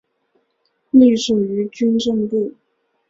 [0.89, 2.55] 隶属于军政部。